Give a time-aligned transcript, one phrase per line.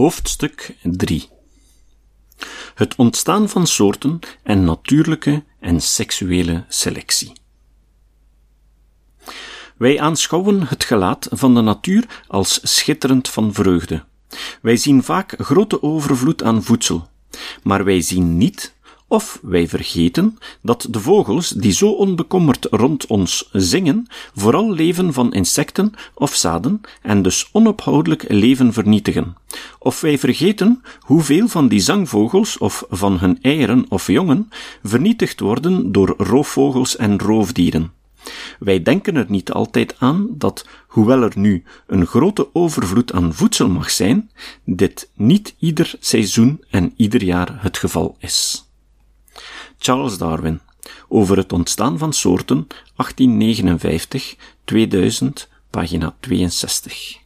[0.00, 1.28] Hoofdstuk 3
[2.74, 7.32] Het ontstaan van soorten en natuurlijke en seksuele selectie.
[9.76, 14.04] Wij aanschouwen het gelaat van de natuur als schitterend van vreugde.
[14.62, 17.08] Wij zien vaak grote overvloed aan voedsel,
[17.62, 18.74] maar wij zien niet
[19.10, 25.32] of wij vergeten dat de vogels die zo onbekommerd rond ons zingen, vooral leven van
[25.32, 29.36] insecten of zaden en dus onophoudelijk leven vernietigen.
[29.82, 34.48] Of wij vergeten hoeveel van die zangvogels of van hun eieren of jongen
[34.82, 37.92] vernietigd worden door roofvogels en roofdieren.
[38.58, 43.68] Wij denken er niet altijd aan dat, hoewel er nu een grote overvloed aan voedsel
[43.68, 44.30] mag zijn,
[44.64, 48.68] dit niet ieder seizoen en ieder jaar het geval is.
[49.78, 50.60] Charles Darwin
[51.08, 52.72] over het ontstaan van soorten 1859-2000,
[55.70, 57.18] pagina 62.